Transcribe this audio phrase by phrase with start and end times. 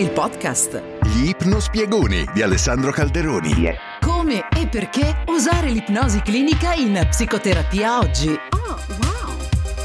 [0.00, 0.82] il podcast.
[1.02, 3.52] Gli ipnospiegoni di Alessandro Calderoni.
[3.52, 3.74] Yeah.
[4.00, 8.28] Come e perché usare l'ipnosi clinica in psicoterapia oggi.
[8.28, 9.36] Oh, wow.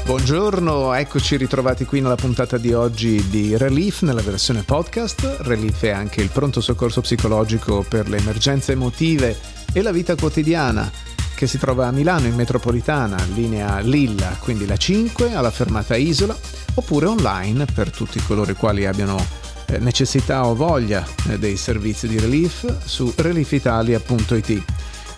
[0.06, 5.40] Buongiorno, eccoci ritrovati qui nella puntata di oggi di Relief nella versione podcast.
[5.40, 9.38] Relief è anche il pronto soccorso psicologico per le emergenze emotive
[9.70, 10.90] e la vita quotidiana
[11.34, 16.34] che si trova a Milano in metropolitana, linea Lilla, quindi la 5, alla fermata Isola,
[16.72, 19.44] oppure online per tutti coloro i quali abbiano
[19.78, 24.64] necessità o voglia eh, dei servizi di relief su reliefitalia.it.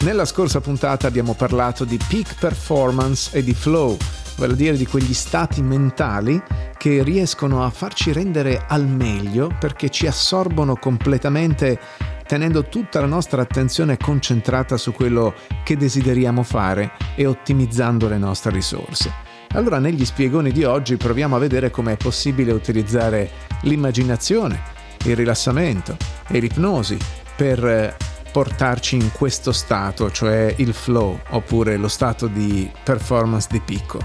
[0.01, 3.97] Nella scorsa puntata abbiamo parlato di peak performance e di flow,
[4.37, 6.41] vale a dire di quegli stati mentali
[6.77, 11.79] che riescono a farci rendere al meglio perché ci assorbono completamente
[12.29, 18.53] tenendo tutta la nostra attenzione concentrata su quello che desideriamo fare e ottimizzando le nostre
[18.53, 19.28] risorse.
[19.53, 23.31] Allora negli spiegoni di oggi proviamo a vedere come è possibile utilizzare
[23.63, 24.61] l'immaginazione,
[25.05, 25.97] il rilassamento
[26.29, 26.99] e l'ipnosi
[27.35, 27.97] per eh,
[28.31, 33.99] portarci in questo stato, cioè il flow oppure lo stato di performance di picco.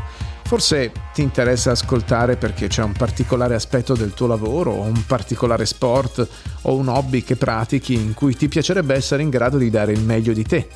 [0.44, 5.66] Forse ti interessa ascoltare perché c'è un particolare aspetto del tuo lavoro o un particolare
[5.66, 6.28] sport
[6.62, 10.02] o un hobby che pratichi in cui ti piacerebbe essere in grado di dare il
[10.02, 10.70] meglio di te,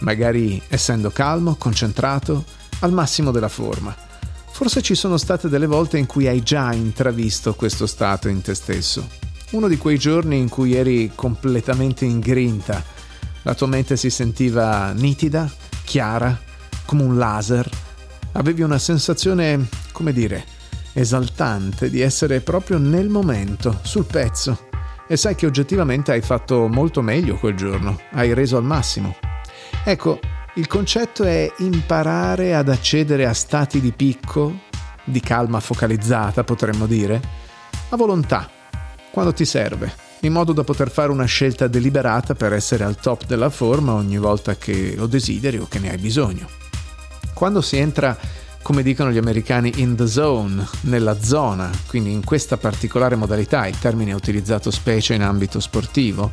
[0.00, 2.44] magari essendo calmo, concentrato,
[2.80, 4.08] al massimo della forma.
[4.60, 8.54] Forse ci sono state delle volte in cui hai già intravisto questo stato in te
[8.54, 9.08] stesso.
[9.52, 12.84] Uno di quei giorni in cui eri completamente in grinta,
[13.40, 15.50] la tua mente si sentiva nitida,
[15.82, 16.38] chiara,
[16.84, 17.66] come un laser
[18.32, 20.44] avevi una sensazione, come dire,
[20.92, 24.68] esaltante di essere proprio nel momento, sul pezzo.
[25.08, 29.16] E sai che oggettivamente hai fatto molto meglio quel giorno, hai reso al massimo.
[29.84, 30.20] Ecco,
[30.54, 34.62] il concetto è imparare ad accedere a stati di picco,
[35.04, 37.20] di calma focalizzata potremmo dire,
[37.90, 38.50] a volontà,
[39.12, 43.26] quando ti serve, in modo da poter fare una scelta deliberata per essere al top
[43.26, 46.48] della forma ogni volta che lo desideri o che ne hai bisogno.
[47.32, 48.16] Quando si entra,
[48.60, 53.78] come dicono gli americani, in the zone, nella zona, quindi in questa particolare modalità, il
[53.78, 56.32] termine è utilizzato specie in ambito sportivo,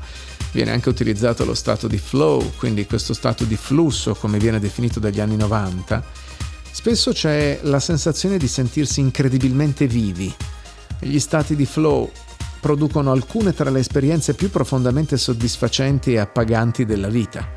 [0.52, 5.00] viene anche utilizzato lo stato di flow, quindi questo stato di flusso come viene definito
[5.00, 6.04] dagli anni 90,
[6.72, 10.34] spesso c'è la sensazione di sentirsi incredibilmente vivi.
[11.00, 12.10] Gli stati di flow
[12.60, 17.48] producono alcune tra le esperienze più profondamente soddisfacenti e appaganti della vita.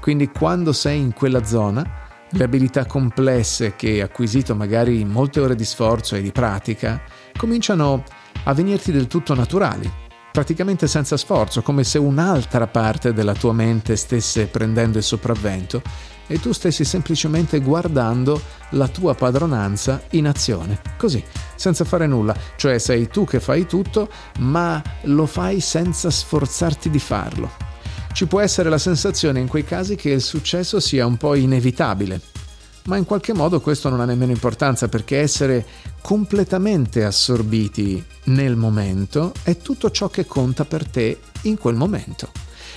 [0.00, 2.00] Quindi quando sei in quella zona,
[2.30, 7.02] le abilità complesse che hai acquisito magari in molte ore di sforzo e di pratica
[7.36, 8.04] cominciano
[8.44, 9.90] a venirti del tutto naturali,
[10.32, 15.82] praticamente senza sforzo, come se un'altra parte della tua mente stesse prendendo il sopravvento
[16.26, 21.22] e tu stessi semplicemente guardando la tua padronanza in azione, così,
[21.54, 26.98] senza fare nulla, cioè sei tu che fai tutto, ma lo fai senza sforzarti di
[26.98, 27.70] farlo
[28.12, 32.20] ci può essere la sensazione in quei casi che il successo sia un po' inevitabile.
[32.84, 35.64] Ma in qualche modo questo non ha nemmeno importanza perché essere
[36.02, 42.30] completamente assorbiti nel momento è tutto ciò che conta per te in quel momento.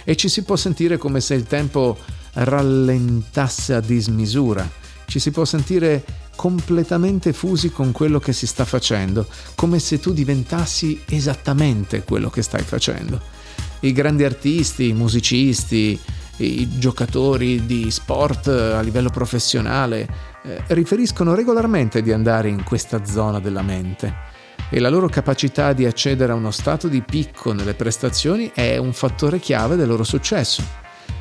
[0.04, 1.98] E ci si può sentire come se il tempo
[2.34, 4.70] rallentasse a dismisura,
[5.08, 6.04] ci si può sentire
[6.36, 12.42] completamente fusi con quello che si sta facendo, come se tu diventassi esattamente quello che
[12.42, 13.44] stai facendo
[13.86, 16.00] i grandi artisti, i musicisti,
[16.38, 23.40] i giocatori di sport a livello professionale eh, riferiscono regolarmente di andare in questa zona
[23.40, 24.34] della mente
[24.70, 28.94] e la loro capacità di accedere a uno stato di picco nelle prestazioni è un
[28.94, 30.64] fattore chiave del loro successo.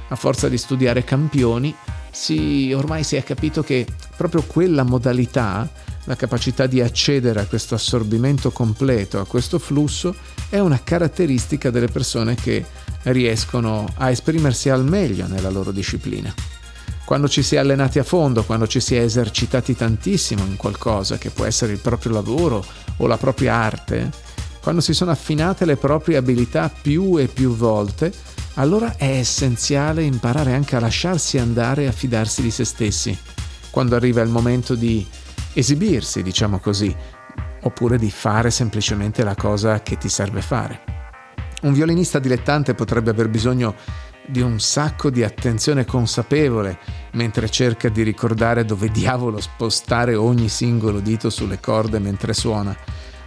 [0.09, 1.75] A forza di studiare campioni,
[2.11, 3.87] si, ormai si è capito che
[4.17, 5.69] proprio quella modalità
[6.05, 10.15] la capacità di accedere a questo assorbimento completo, a questo flusso,
[10.51, 12.65] è una caratteristica delle persone che
[13.05, 16.33] riescono a esprimersi al meglio nella loro disciplina.
[17.05, 21.19] Quando ci si è allenati a fondo, quando ci si è esercitati tantissimo in qualcosa
[21.19, 22.65] che può essere il proprio lavoro
[22.97, 24.11] o la propria arte,
[24.63, 28.11] quando si sono affinate le proprie abilità più e più volte,
[28.55, 33.17] allora è essenziale imparare anche a lasciarsi andare e a fidarsi di se stessi.
[33.71, 35.07] Quando arriva il momento di
[35.53, 36.95] esibirsi, diciamo così,
[37.61, 40.81] oppure di fare semplicemente la cosa che ti serve fare.
[41.63, 43.75] Un violinista dilettante potrebbe aver bisogno
[44.27, 46.79] di un sacco di attenzione consapevole
[47.13, 52.77] mentre cerca di ricordare dove diavolo spostare ogni singolo dito sulle corde mentre suona.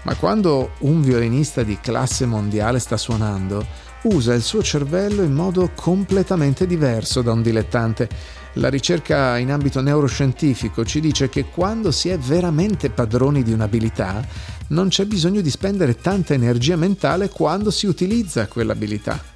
[0.03, 3.65] Ma quando un violinista di classe mondiale sta suonando,
[4.03, 8.07] usa il suo cervello in modo completamente diverso da un dilettante.
[8.53, 14.25] La ricerca in ambito neuroscientifico ci dice che quando si è veramente padroni di un'abilità,
[14.69, 19.35] non c'è bisogno di spendere tanta energia mentale quando si utilizza quell'abilità.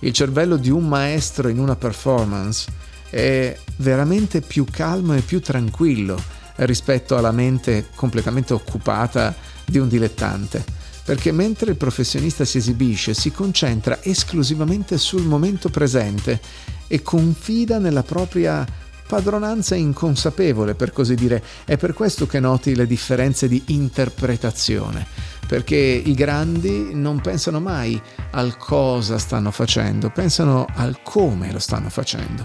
[0.00, 2.70] Il cervello di un maestro in una performance
[3.08, 6.20] è veramente più calmo e più tranquillo
[6.56, 10.64] rispetto alla mente completamente occupata di un dilettante,
[11.04, 16.40] perché mentre il professionista si esibisce si concentra esclusivamente sul momento presente
[16.86, 18.66] e confida nella propria
[19.06, 21.42] padronanza inconsapevole, per così dire.
[21.64, 25.06] È per questo che noti le differenze di interpretazione,
[25.54, 28.02] perché i grandi non pensano mai
[28.32, 32.44] al cosa stanno facendo, pensano al come lo stanno facendo.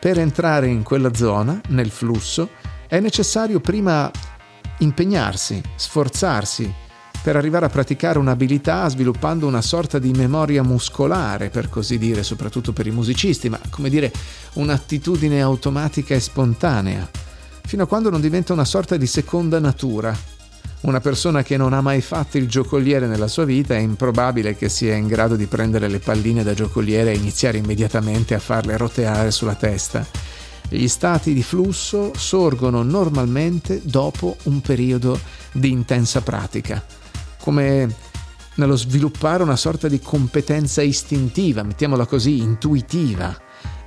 [0.00, 2.48] Per entrare in quella zona, nel flusso,
[2.88, 4.10] è necessario prima
[4.78, 6.74] impegnarsi, sforzarsi,
[7.22, 12.72] per arrivare a praticare un'abilità sviluppando una sorta di memoria muscolare, per così dire, soprattutto
[12.72, 14.10] per i musicisti, ma come dire
[14.54, 17.08] un'attitudine automatica e spontanea,
[17.64, 20.39] fino a quando non diventa una sorta di seconda natura.
[20.82, 24.68] Una persona che non ha mai fatto il giocoliere nella sua vita è improbabile che
[24.68, 29.30] sia in grado di prendere le palline da giocoliere e iniziare immediatamente a farle roteare
[29.30, 30.06] sulla testa.
[30.68, 35.18] Gli stati di flusso sorgono normalmente dopo un periodo
[35.52, 36.82] di intensa pratica
[37.40, 37.88] come
[38.54, 43.36] nello sviluppare una sorta di competenza istintiva, mettiamola così, intuitiva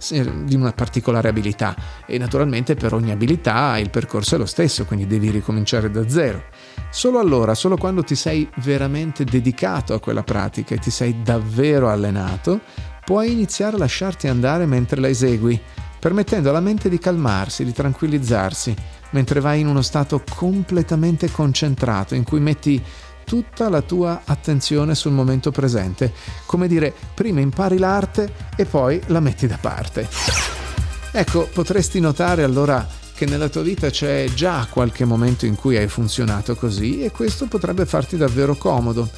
[0.10, 1.76] di una particolare abilità
[2.06, 6.44] e naturalmente per ogni abilità il percorso è lo stesso, quindi devi ricominciare da zero.
[6.90, 11.90] Solo allora, solo quando ti sei veramente dedicato a quella pratica e ti sei davvero
[11.90, 12.62] allenato,
[13.04, 15.60] puoi iniziare a lasciarti andare mentre la esegui,
[16.00, 18.76] permettendo alla mente di calmarsi, di tranquillizzarsi,
[19.12, 22.82] mentre vai in uno stato completamente concentrato in cui metti
[23.24, 26.14] tutta la tua attenzione sul momento presente.
[26.46, 30.08] Come dire, prima impari l'arte e poi la metti da parte.
[31.12, 32.86] Ecco, potresti notare allora
[33.24, 37.46] che nella tua vita c'è già qualche momento in cui hai funzionato così e questo
[37.46, 39.10] potrebbe farti davvero comodo.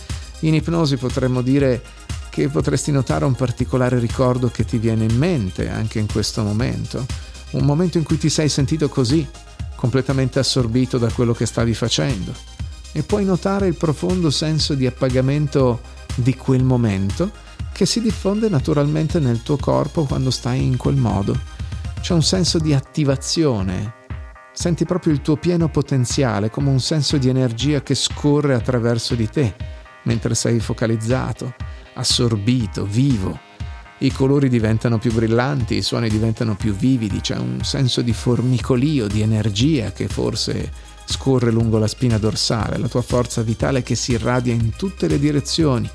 [0.41, 1.81] In ipnosi potremmo dire
[2.29, 7.03] che potresti notare un particolare ricordo che ti viene in mente anche in questo momento,
[7.51, 9.27] un momento in cui ti sei sentito così,
[9.75, 12.31] completamente assorbito da quello che stavi facendo
[12.91, 15.81] e puoi notare il profondo senso di appagamento
[16.13, 17.31] di quel momento
[17.71, 21.54] che si diffonde naturalmente nel tuo corpo quando stai in quel modo.
[22.05, 23.95] C'è un senso di attivazione,
[24.53, 29.27] senti proprio il tuo pieno potenziale come un senso di energia che scorre attraverso di
[29.27, 29.55] te
[30.03, 31.55] mentre sei focalizzato,
[31.95, 33.39] assorbito, vivo.
[33.97, 39.07] I colori diventano più brillanti, i suoni diventano più vividi, c'è un senso di formicolio,
[39.07, 40.71] di energia che forse
[41.05, 45.17] scorre lungo la spina dorsale, la tua forza vitale che si irradia in tutte le
[45.17, 45.89] direzioni.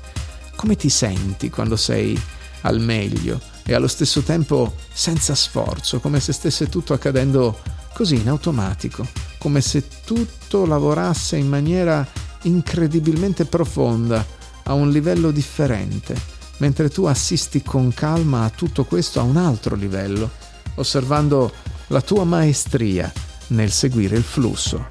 [0.57, 2.21] Come ti senti quando sei
[2.63, 7.59] al meglio e allo stesso tempo senza sforzo, come se stesse tutto accadendo
[7.93, 12.05] così in automatico, come se tutto lavorasse in maniera
[12.43, 14.25] incredibilmente profonda,
[14.63, 16.15] a un livello differente,
[16.57, 20.29] mentre tu assisti con calma a tutto questo a un altro livello,
[20.75, 21.51] osservando
[21.87, 23.11] la tua maestria
[23.47, 24.87] nel seguire il flusso.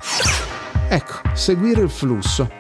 [0.88, 2.50] Ecco, seguire il flusso.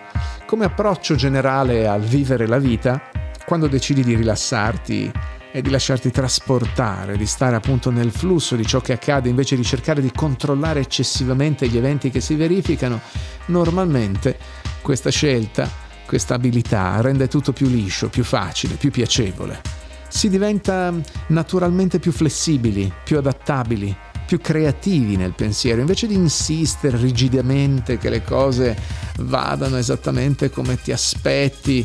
[0.46, 3.02] Come approccio generale al vivere la vita,
[3.44, 5.12] quando decidi di rilassarti
[5.52, 9.64] e di lasciarti trasportare, di stare appunto nel flusso di ciò che accade invece di
[9.64, 13.00] cercare di controllare eccessivamente gli eventi che si verificano,
[13.46, 14.38] normalmente
[14.80, 15.68] questa scelta,
[16.06, 19.60] questa abilità rende tutto più liscio, più facile, più piacevole.
[20.08, 20.92] Si diventa
[21.28, 28.22] naturalmente più flessibili, più adattabili, più creativi nel pensiero, invece di insistere rigidamente che le
[28.22, 28.76] cose
[29.18, 31.84] vadano esattamente come ti aspetti.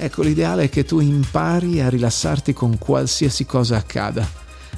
[0.00, 4.26] Ecco, l'ideale è che tu impari a rilassarti con qualsiasi cosa accada.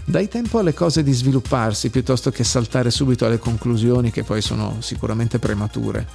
[0.03, 4.79] Dai tempo alle cose di svilupparsi piuttosto che saltare subito alle conclusioni che poi sono
[4.81, 6.07] sicuramente premature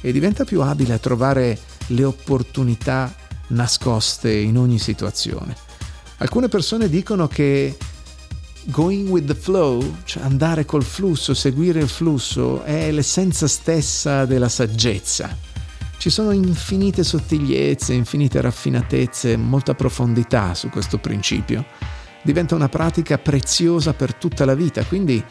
[0.00, 1.58] e diventa più abile a trovare
[1.88, 3.14] le opportunità
[3.48, 5.54] nascoste in ogni situazione.
[6.16, 7.76] Alcune persone dicono che
[8.64, 14.48] going with the flow, cioè andare col flusso, seguire il flusso, è l'essenza stessa della
[14.48, 15.45] saggezza.
[15.98, 21.64] Ci sono infinite sottigliezze, infinite raffinatezze, molta profondità su questo principio.
[22.22, 25.22] Diventa una pratica preziosa per tutta la vita, quindi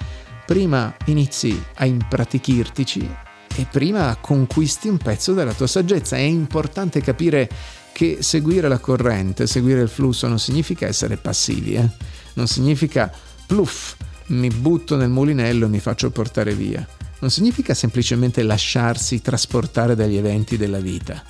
[0.46, 3.10] prima inizi a impratichirtici
[3.56, 6.18] e prima conquisti un pezzo della tua saggezza.
[6.18, 7.50] È importante capire
[7.94, 11.90] che seguire la corrente, seguire il flusso non significa essere passivi, eh?
[12.34, 13.10] non significa
[13.46, 13.96] pluff,
[14.28, 16.86] mi butto nel mulinello e mi faccio portare via.
[17.20, 21.24] Non significa semplicemente lasciarsi trasportare dagli eventi della vita.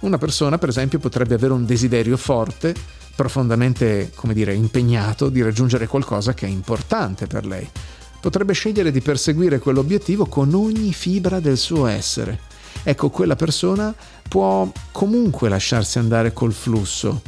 [0.00, 2.74] Una persona, per esempio, potrebbe avere un desiderio forte
[3.14, 7.68] profondamente, come dire, impegnato di raggiungere qualcosa che è importante per lei.
[8.20, 12.40] Potrebbe scegliere di perseguire quell'obiettivo con ogni fibra del suo essere.
[12.82, 13.94] Ecco, quella persona
[14.28, 17.20] può comunque lasciarsi andare col flusso,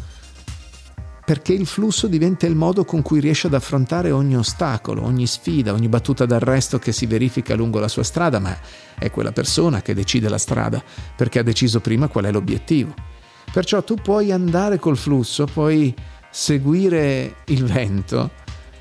[1.32, 5.72] perché il flusso diventa il modo con cui riesce ad affrontare ogni ostacolo, ogni sfida,
[5.72, 8.54] ogni battuta d'arresto che si verifica lungo la sua strada, ma
[8.98, 10.84] è quella persona che decide la strada,
[11.16, 12.92] perché ha deciso prima qual è l'obiettivo.
[13.50, 15.94] Perciò tu puoi andare col flusso, puoi
[16.30, 18.32] seguire il vento,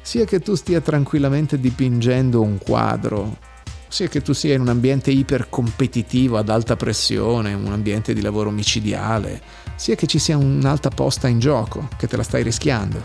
[0.02, 3.38] sia che tu stia tranquillamente dipingendo un quadro,
[3.88, 8.50] sia che tu sia in un ambiente ipercompetitivo ad alta pressione, un ambiente di lavoro
[8.50, 9.42] micidiale,
[9.82, 13.02] sia che ci sia un'alta posta in gioco, che te la stai rischiando.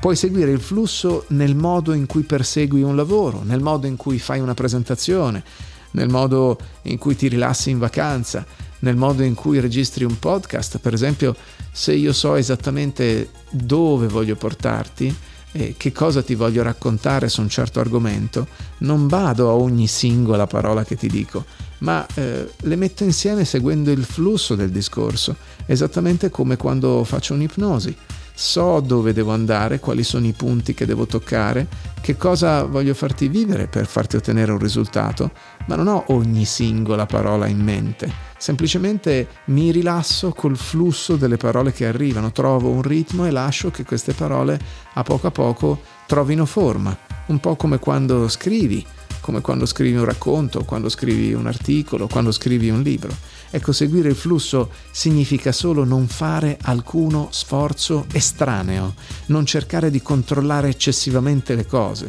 [0.00, 4.18] Puoi seguire il flusso nel modo in cui persegui un lavoro, nel modo in cui
[4.18, 5.44] fai una presentazione,
[5.90, 8.46] nel modo in cui ti rilassi in vacanza,
[8.78, 10.78] nel modo in cui registri un podcast.
[10.78, 11.36] Per esempio,
[11.70, 15.14] se io so esattamente dove voglio portarti,
[15.52, 18.46] e che cosa ti voglio raccontare su un certo argomento,
[18.78, 21.44] non vado a ogni singola parola che ti dico,
[21.78, 27.96] ma eh, le metto insieme seguendo il flusso del discorso, esattamente come quando faccio un'ipnosi.
[28.36, 31.68] So dove devo andare, quali sono i punti che devo toccare,
[32.00, 35.30] che cosa voglio farti vivere per farti ottenere un risultato,
[35.66, 41.72] ma non ho ogni singola parola in mente, semplicemente mi rilasso col flusso delle parole
[41.72, 44.58] che arrivano, trovo un ritmo e lascio che queste parole
[44.94, 48.84] a poco a poco trovino forma, un po' come quando scrivi,
[49.24, 53.16] come quando scrivi un racconto, quando scrivi un articolo, quando scrivi un libro.
[53.48, 58.94] Ecco, seguire il flusso significa solo non fare alcuno sforzo estraneo,
[59.26, 62.06] non cercare di controllare eccessivamente le cose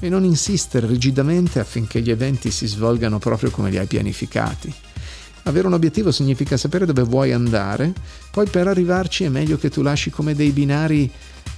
[0.00, 4.70] e non insistere rigidamente affinché gli eventi si svolgano proprio come li hai pianificati.
[5.44, 7.94] Avere un obiettivo significa sapere dove vuoi andare,
[8.30, 11.10] poi per arrivarci è meglio che tu lasci come dei binari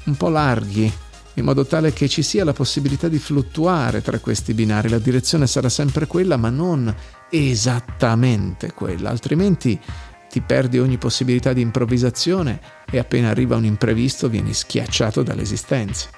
[0.05, 0.93] un po' larghi,
[1.35, 4.89] in modo tale che ci sia la possibilità di fluttuare tra questi binari.
[4.89, 6.95] La direzione sarà sempre quella, ma non
[7.31, 9.81] esattamente quella, altrimenti
[10.29, 12.61] ti perdi ogni possibilità di improvvisazione
[12.91, 16.09] e appena arriva un imprevisto vieni schiacciato dall'esistenza.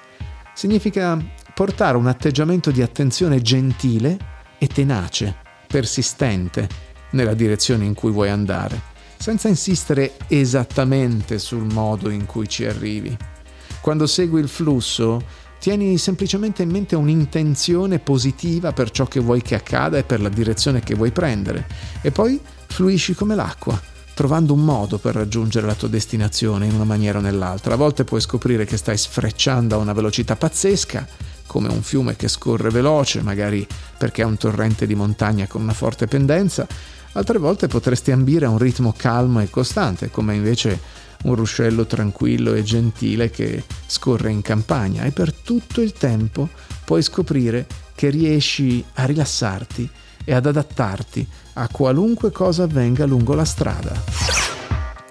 [0.54, 1.18] Significa
[1.52, 4.16] portare un atteggiamento di attenzione gentile
[4.58, 5.34] e tenace,
[5.66, 6.68] persistente,
[7.10, 8.80] nella direzione in cui vuoi andare,
[9.16, 13.16] senza insistere esattamente sul modo in cui ci arrivi.
[13.84, 15.22] Quando segui il flusso,
[15.58, 20.30] tieni semplicemente in mente un'intenzione positiva per ciò che vuoi che accada e per la
[20.30, 21.66] direzione che vuoi prendere,
[22.00, 23.78] e poi fluisci come l'acqua,
[24.14, 27.74] trovando un modo per raggiungere la tua destinazione in una maniera o nell'altra.
[27.74, 31.06] A volte puoi scoprire che stai sfrecciando a una velocità pazzesca,
[31.46, 33.66] come un fiume che scorre veloce, magari
[33.98, 36.66] perché è un torrente di montagna con una forte pendenza,
[37.12, 42.54] altre volte potresti ambire a un ritmo calmo e costante, come invece un ruscello tranquillo
[42.54, 46.48] e gentile che scorre in campagna e per tutto il tempo
[46.84, 49.88] puoi scoprire che riesci a rilassarti
[50.24, 53.92] e ad adattarti a qualunque cosa avvenga lungo la strada.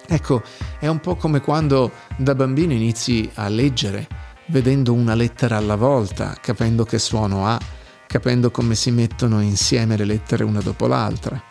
[0.06, 0.42] Ecco,
[0.78, 4.06] è un po' come quando da bambino inizi a leggere,
[4.48, 7.58] vedendo una lettera alla volta, capendo che suono ha,
[8.06, 11.42] capendo come si mettono insieme le lettere una dopo l'altra.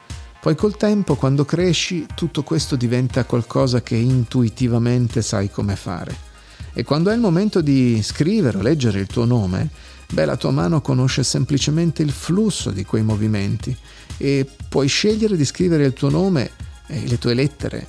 [0.44, 6.14] Poi col tempo, quando cresci, tutto questo diventa qualcosa che intuitivamente sai come fare.
[6.74, 9.70] E quando è il momento di scrivere o leggere il tuo nome,
[10.12, 13.74] beh, la tua mano conosce semplicemente il flusso di quei movimenti
[14.18, 16.52] e puoi scegliere di scrivere il tuo nome
[16.88, 17.88] e le tue lettere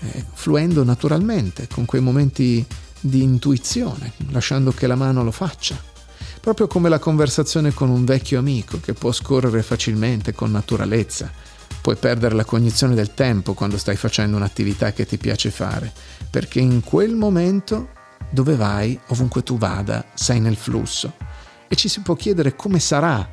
[0.00, 2.62] eh, fluendo naturalmente, con quei momenti
[3.00, 5.82] di intuizione, lasciando che la mano lo faccia.
[6.38, 11.53] Proprio come la conversazione con un vecchio amico che può scorrere facilmente, con naturalezza
[11.84, 15.92] puoi perdere la cognizione del tempo quando stai facendo un'attività che ti piace fare,
[16.30, 17.90] perché in quel momento
[18.30, 21.12] dove vai, ovunque tu vada, sei nel flusso.
[21.68, 23.28] E ci si può chiedere come sarà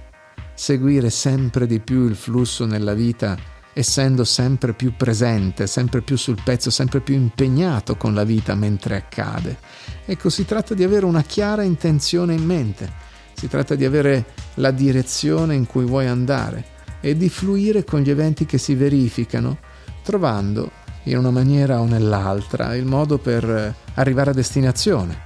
[0.53, 3.37] seguire sempre di più il flusso nella vita,
[3.71, 8.97] essendo sempre più presente, sempre più sul pezzo, sempre più impegnato con la vita mentre
[8.97, 9.59] accade.
[10.03, 12.91] Ecco, si tratta di avere una chiara intenzione in mente,
[13.33, 16.70] si tratta di avere la direzione in cui vuoi andare
[17.01, 19.57] e di fluire con gli eventi che si verificano,
[20.03, 20.71] trovando
[21.03, 25.19] in una maniera o nell'altra il modo per eh, arrivare a destinazione,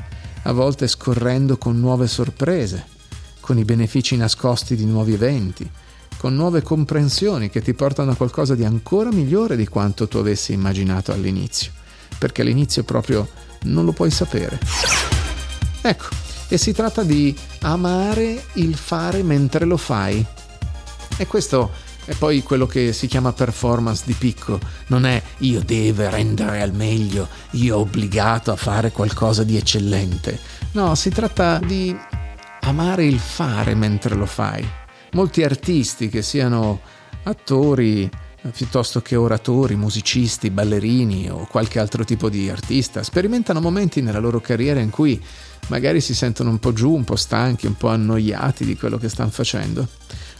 [0.44, 2.86] a volte scorrendo con nuove sorprese,
[3.40, 5.70] con i benefici nascosti di nuovi eventi,
[6.18, 10.54] con nuove comprensioni che ti portano a qualcosa di ancora migliore di quanto tu avessi
[10.54, 11.72] immaginato all'inizio,
[12.18, 13.28] perché all'inizio proprio
[13.64, 14.60] non lo puoi sapere.
[15.82, 16.06] Ecco,
[16.48, 20.26] e si tratta di amare il fare mentre lo fai,
[21.18, 21.72] e questo
[22.08, 26.72] E poi quello che si chiama performance di picco non è io devo rendere al
[26.72, 30.40] meglio, io obbligato a fare qualcosa di eccellente.
[30.74, 31.98] No, si tratta di
[32.62, 34.68] amare il fare mentre lo fai.
[35.14, 36.82] Molti artisti, che siano
[37.24, 38.08] attori,
[38.56, 44.40] piuttosto che oratori, musicisti, ballerini o qualche altro tipo di artista, sperimentano momenti nella loro
[44.42, 45.20] carriera in cui
[45.70, 49.10] magari si sentono un po' giù, un po' stanchi, un po' annoiati di quello che
[49.10, 49.88] stanno facendo.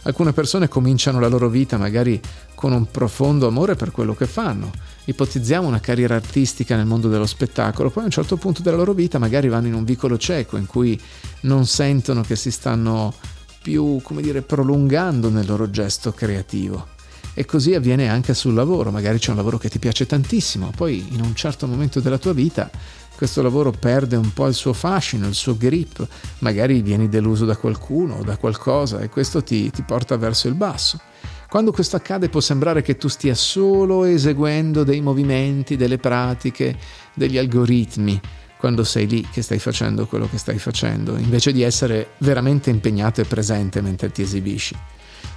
[0.06, 2.20] Alcune persone cominciano la loro vita magari
[2.54, 4.70] con un profondo amore per quello che fanno.
[5.04, 8.92] Ipotizziamo una carriera artistica nel mondo dello spettacolo, poi a un certo punto della loro
[8.92, 10.98] vita magari vanno in un vicolo cieco in cui
[11.40, 13.14] non sentono che si stanno
[13.60, 16.94] più, come dire, prolungando nel loro gesto creativo.
[17.34, 21.04] E così avviene anche sul lavoro, magari c'è un lavoro che ti piace tantissimo, poi
[21.10, 22.70] in un certo momento della tua vita
[23.16, 26.06] questo lavoro perde un po' il suo fascino, il suo grip,
[26.40, 30.54] magari vieni deluso da qualcuno o da qualcosa e questo ti, ti porta verso il
[30.54, 31.00] basso.
[31.48, 36.76] Quando questo accade può sembrare che tu stia solo eseguendo dei movimenti, delle pratiche,
[37.14, 38.20] degli algoritmi,
[38.58, 43.20] quando sei lì che stai facendo quello che stai facendo, invece di essere veramente impegnato
[43.22, 44.76] e presente mentre ti esibisci.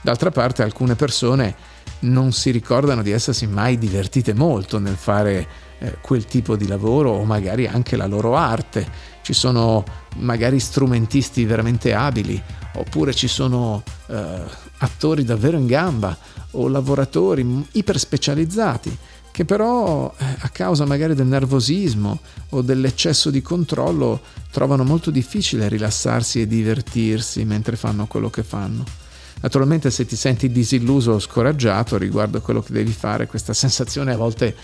[0.02, 1.56] D'altra parte alcune persone
[2.02, 5.48] non si ricordano di essersi mai divertite molto nel fare
[5.80, 8.88] eh, quel tipo di lavoro o magari anche la loro arte.
[9.22, 9.84] Ci sono
[10.18, 12.42] magari strumentisti veramente abili
[12.76, 14.42] oppure ci sono eh,
[14.78, 16.18] attori davvero in gamba
[16.52, 18.98] o lavoratori iper specializzati
[19.32, 25.70] che però eh, a causa magari del nervosismo o dell'eccesso di controllo trovano molto difficile
[25.70, 28.84] rilassarsi e divertirsi mentre fanno quello che fanno.
[29.42, 34.14] Naturalmente se ti senti disilluso o scoraggiato riguardo a quello che devi fare, questa sensazione
[34.14, 34.56] a volte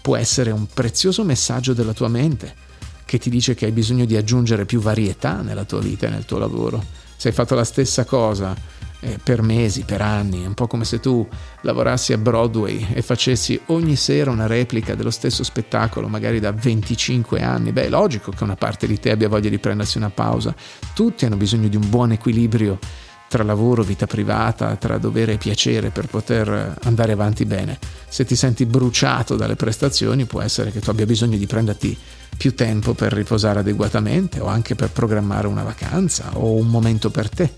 [0.00, 2.62] può essere un prezioso messaggio della tua mente
[3.04, 6.24] che ti dice che hai bisogno di aggiungere più varietà nella tua vita e nel
[6.24, 6.82] tuo lavoro.
[7.16, 8.56] Se hai fatto la stessa cosa
[9.00, 11.26] eh, per mesi, per anni, è un po' come se tu
[11.60, 17.40] lavorassi a Broadway e facessi ogni sera una replica dello stesso spettacolo, magari da 25
[17.40, 20.54] anni, beh è logico che una parte di te abbia voglia di prendersi una pausa.
[20.94, 22.78] Tutti hanno bisogno di un buon equilibrio
[23.34, 27.80] tra lavoro, vita privata, tra dovere e piacere per poter andare avanti bene.
[28.08, 31.98] Se ti senti bruciato dalle prestazioni può essere che tu abbia bisogno di prenderti
[32.36, 37.28] più tempo per riposare adeguatamente o anche per programmare una vacanza o un momento per
[37.28, 37.50] te.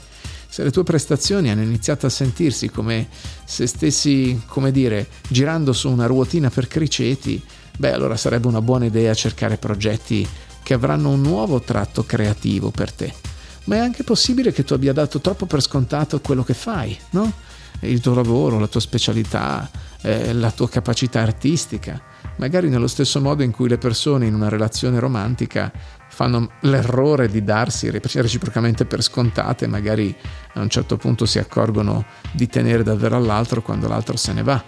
[0.48, 3.08] Se le tue prestazioni hanno iniziato a sentirsi come
[3.44, 7.44] se stessi, come dire, girando su una ruotina per criceti,
[7.76, 10.26] beh allora sarebbe una buona idea cercare progetti
[10.62, 13.34] che avranno un nuovo tratto creativo per te
[13.66, 17.32] ma è anche possibile che tu abbia dato troppo per scontato quello che fai, no?
[17.80, 19.68] Il tuo lavoro, la tua specialità,
[20.02, 22.00] eh, la tua capacità artistica.
[22.38, 25.72] Magari nello stesso modo in cui le persone in una relazione romantica
[26.08, 30.14] fanno l'errore di darsi reciprocamente per scontate, magari
[30.54, 34.62] a un certo punto si accorgono di tenere davvero all'altro quando l'altro se ne va.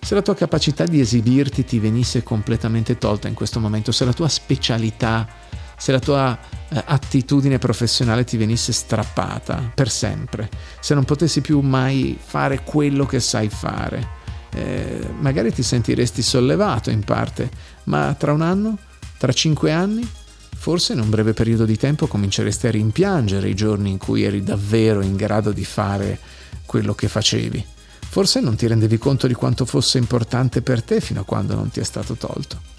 [0.00, 4.12] Se la tua capacità di esibirti ti venisse completamente tolta in questo momento, se la
[4.12, 5.26] tua specialità
[5.76, 6.38] se la tua
[6.74, 13.06] eh, attitudine professionale ti venisse strappata per sempre, se non potessi più mai fare quello
[13.06, 14.22] che sai fare.
[14.50, 17.48] Eh, magari ti sentiresti sollevato in parte,
[17.84, 18.78] ma tra un anno,
[19.18, 20.08] tra cinque anni,
[20.56, 24.42] forse in un breve periodo di tempo cominceresti a rimpiangere i giorni in cui eri
[24.42, 26.18] davvero in grado di fare
[26.66, 27.64] quello che facevi.
[28.00, 31.70] Forse non ti rendevi conto di quanto fosse importante per te fino a quando non
[31.70, 32.73] ti è stato tolto.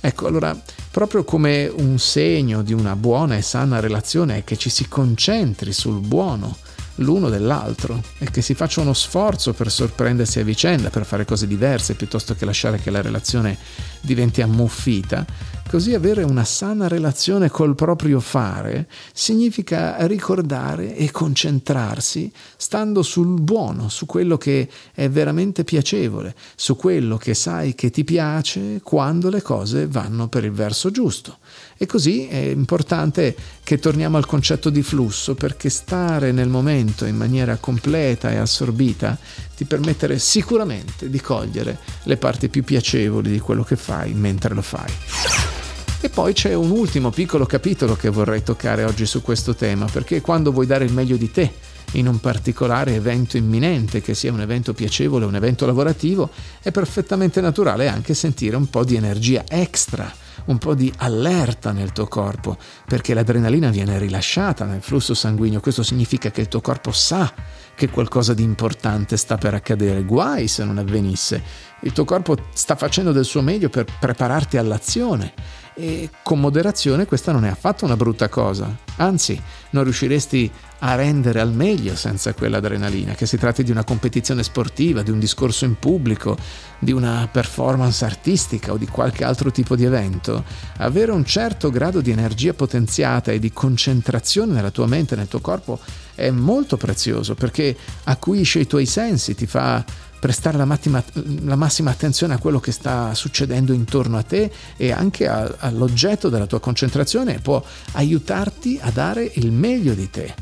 [0.00, 0.58] Ecco, allora,
[0.90, 5.72] proprio come un segno di una buona e sana relazione è che ci si concentri
[5.72, 6.56] sul buono
[6.96, 11.46] l'uno dell'altro e che si faccia uno sforzo per sorprendersi a vicenda, per fare cose
[11.46, 13.56] diverse, piuttosto che lasciare che la relazione
[14.00, 15.24] diventi ammuffita,
[15.70, 23.88] Così avere una sana relazione col proprio fare significa ricordare e concentrarsi stando sul buono,
[23.88, 29.42] su quello che è veramente piacevole, su quello che sai che ti piace quando le
[29.42, 31.38] cose vanno per il verso giusto.
[31.76, 37.16] E così è importante che torniamo al concetto di flusso perché stare nel momento in
[37.16, 39.16] maniera completa e assorbita
[39.56, 44.62] ti permettere sicuramente di cogliere le parti più piacevoli di quello che fai mentre lo
[44.62, 45.59] fai.
[46.02, 50.22] E poi c'è un ultimo piccolo capitolo che vorrei toccare oggi su questo tema, perché
[50.22, 51.52] quando vuoi dare il meglio di te
[51.92, 56.30] in un particolare evento imminente, che sia un evento piacevole, un evento lavorativo,
[56.62, 60.10] è perfettamente naturale anche sentire un po' di energia extra,
[60.46, 65.82] un po' di allerta nel tuo corpo, perché l'adrenalina viene rilasciata nel flusso sanguigno, questo
[65.82, 67.30] significa che il tuo corpo sa
[67.74, 71.42] che qualcosa di importante sta per accadere, guai se non avvenisse.
[71.82, 77.32] Il tuo corpo sta facendo del suo meglio per prepararti all'azione E con moderazione questa
[77.32, 79.40] non è affatto una brutta cosa, anzi
[79.70, 85.00] non riusciresti a rendere al meglio senza quell'adrenalina, che si tratti di una competizione sportiva,
[85.00, 86.36] di un discorso in pubblico,
[86.78, 90.44] di una performance artistica o di qualche altro tipo di evento.
[90.76, 95.40] Avere un certo grado di energia potenziata e di concentrazione nella tua mente, nel tuo
[95.40, 95.80] corpo,
[96.14, 99.82] è molto prezioso perché acuisce i tuoi sensi, ti fa
[100.20, 101.02] prestare la, mattima,
[101.44, 106.28] la, massima attenzione a quello che sta succedendo intorno a te e anche a, all'oggetto
[106.28, 110.34] della tua concentrazione può aiutarti a dare il meglio di te.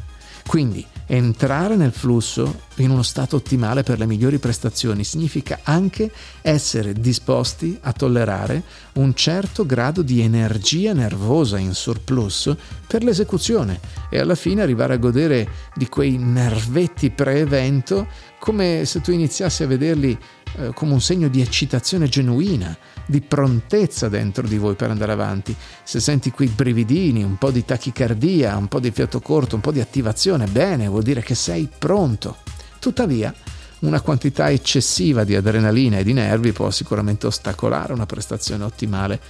[0.46, 6.10] Quindi entrare nel flusso in uno stato ottimale per le migliori prestazioni significa anche
[6.42, 8.62] essere disposti a tollerare
[8.94, 12.54] un certo grado di energia nervosa in surplus
[12.86, 18.06] per l'esecuzione e alla fine arrivare a godere di quei nervetti pre-evento
[18.38, 20.16] come se tu iniziassi a vederli
[20.56, 25.54] eh, come un segno di eccitazione genuina, di prontezza dentro di voi per andare avanti.
[25.82, 29.72] Se senti quei brividini, un po' di tachicardia, un po' di fiato corto, un po'
[29.72, 32.38] di attivazione, bene, vuol dire che sei pronto.
[32.78, 33.32] Tuttavia,
[33.80, 39.20] una quantità eccessiva di adrenalina e di nervi può sicuramente ostacolare una prestazione ottimale.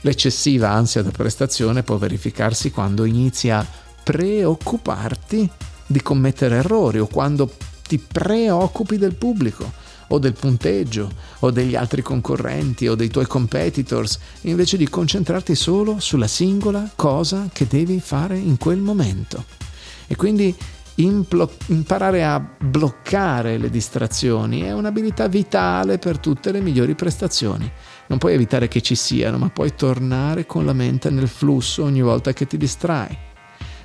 [0.00, 3.64] L'eccessiva ansia da prestazione può verificarsi quando inizi a
[4.02, 5.48] preoccuparti
[5.86, 7.52] di commettere errori o quando
[7.86, 9.80] ti preoccupi del pubblico
[10.12, 15.98] o del punteggio o degli altri concorrenti o dei tuoi competitors invece di concentrarti solo
[15.98, 19.44] sulla singola cosa che devi fare in quel momento.
[20.06, 20.54] E quindi
[20.96, 27.70] imparare a bloccare le distrazioni è un'abilità vitale per tutte le migliori prestazioni.
[28.08, 32.02] Non puoi evitare che ci siano, ma puoi tornare con la mente nel flusso ogni
[32.02, 33.16] volta che ti distrai.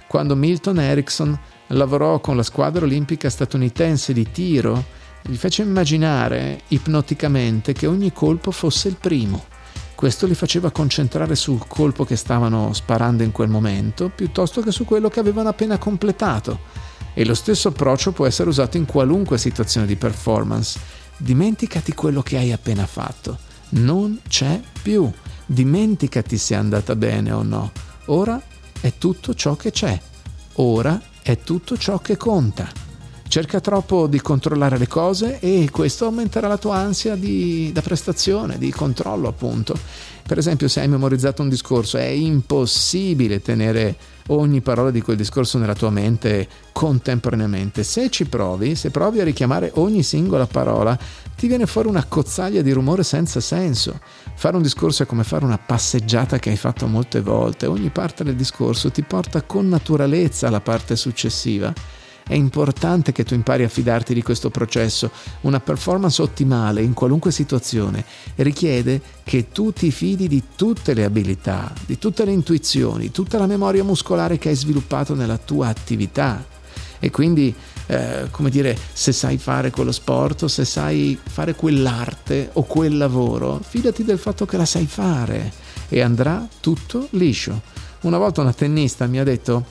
[0.06, 4.96] Quando Milton Erickson lavorò con la squadra olimpica statunitense di tiro,
[5.30, 9.44] gli fece immaginare ipnoticamente che ogni colpo fosse il primo.
[9.94, 14.86] Questo li faceva concentrare sul colpo che stavano sparando in quel momento, piuttosto che su
[14.86, 16.60] quello che avevano appena completato.
[17.13, 20.80] E lo stesso approccio può essere usato in qualunque situazione di performance.
[21.18, 23.38] Dimenticati quello che hai appena fatto.
[23.70, 25.12] Non c'è più.
[25.46, 27.72] Dimenticati se è andata bene o no.
[28.06, 28.42] Ora
[28.80, 30.00] è tutto ciò che c'è.
[30.54, 32.87] Ora è tutto ciò che conta.
[33.28, 38.58] Cerca troppo di controllare le cose e questo aumenterà la tua ansia di, da prestazione,
[38.58, 39.78] di controllo appunto.
[40.26, 43.96] Per esempio se hai memorizzato un discorso è impossibile tenere
[44.28, 47.84] ogni parola di quel discorso nella tua mente contemporaneamente.
[47.84, 50.98] Se ci provi, se provi a richiamare ogni singola parola,
[51.36, 54.00] ti viene fuori una cozzaglia di rumore senza senso.
[54.36, 57.66] Fare un discorso è come fare una passeggiata che hai fatto molte volte.
[57.66, 61.74] Ogni parte del discorso ti porta con naturalezza alla parte successiva
[62.28, 65.10] è importante che tu impari a fidarti di questo processo.
[65.42, 68.04] Una performance ottimale in qualunque situazione
[68.36, 73.48] richiede che tu ti fidi di tutte le abilità, di tutte le intuizioni, tutta la
[73.48, 76.46] memoria muscolare che hai sviluppato nella tua attività.
[77.00, 77.54] E quindi,
[77.86, 83.62] eh, come dire, se sai fare quello sport, se sai fare quell'arte o quel lavoro,
[83.66, 85.52] fidati del fatto che la sai fare
[85.88, 87.62] e andrà tutto liscio.
[88.02, 89.66] Una volta una tennista mi ha detto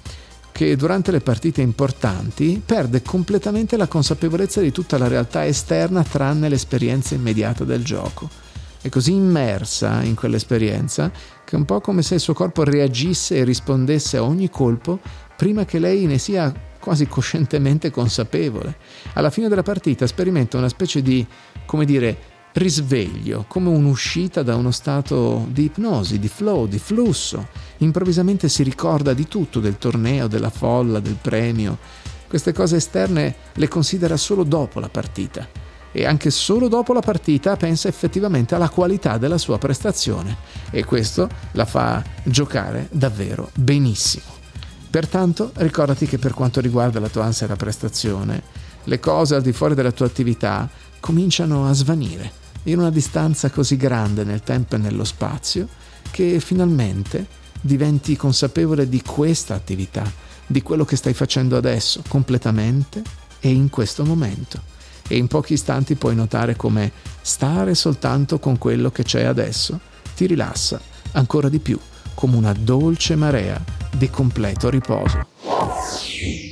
[0.56, 6.48] che durante le partite importanti perde completamente la consapevolezza di tutta la realtà esterna tranne
[6.48, 8.26] l'esperienza immediata del gioco.
[8.80, 11.10] È così immersa in quell'esperienza
[11.44, 14.98] che è un po' come se il suo corpo reagisse e rispondesse a ogni colpo
[15.36, 18.78] prima che lei ne sia quasi coscientemente consapevole.
[19.12, 21.26] Alla fine della partita sperimenta una specie di,
[21.66, 22.16] come dire,
[22.56, 27.48] risveglio, come un'uscita da uno stato di ipnosi, di flow, di flusso.
[27.78, 31.78] Improvvisamente si ricorda di tutto, del torneo, della folla, del premio.
[32.26, 35.46] Queste cose esterne le considera solo dopo la partita
[35.92, 40.36] e anche solo dopo la partita pensa effettivamente alla qualità della sua prestazione
[40.70, 44.34] e questo la fa giocare davvero benissimo.
[44.90, 48.42] Pertanto ricordati che per quanto riguarda la tua ansia da prestazione,
[48.84, 50.68] le cose al di fuori della tua attività
[51.00, 55.68] cominciano a svanire in una distanza così grande nel tempo e nello spazio
[56.10, 57.26] che finalmente
[57.60, 60.10] diventi consapevole di questa attività,
[60.46, 63.02] di quello che stai facendo adesso, completamente
[63.40, 64.62] e in questo momento.
[65.08, 69.78] E in pochi istanti puoi notare come stare soltanto con quello che c'è adesso
[70.14, 70.80] ti rilassa
[71.12, 71.78] ancora di più,
[72.14, 73.62] come una dolce marea
[73.96, 75.28] di completo riposo.